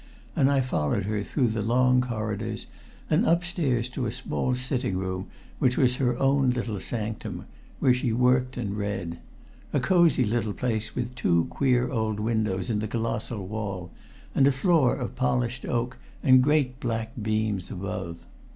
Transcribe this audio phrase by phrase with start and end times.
[0.35, 2.65] And I followed her through the long corridors
[3.07, 5.27] and upstairs to a small sitting room
[5.59, 7.45] which was her own little sanctum,
[7.79, 9.19] where she worked and read
[9.71, 13.91] a cosy little place with two queer old windows in the colossal wall,
[14.33, 18.17] and a floor of polished oak, and great black beams above.